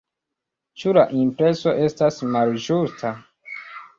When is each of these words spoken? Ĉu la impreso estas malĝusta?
Ĉu 0.83 0.93
la 0.97 1.01
impreso 1.23 1.75
estas 1.87 2.17
malĝusta? 2.37 3.15